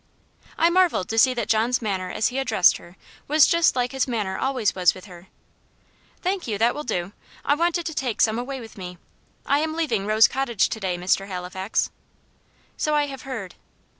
[0.57, 2.95] I marvelled to see that John's manner as he addressed her
[3.27, 5.27] was just like his manner always with her.
[6.23, 7.11] "Thank you that will do.
[7.45, 8.97] I wanted to take some away with me
[9.45, 11.27] I am leaving Rose Cottage to day, Mr.
[11.27, 11.91] Halifax."
[12.77, 13.53] "So I have heard."